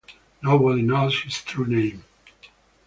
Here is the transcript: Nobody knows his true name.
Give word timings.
Nobody 0.41 0.81
knows 0.81 1.21
his 1.21 1.43
true 1.43 1.67
name. 1.67 2.03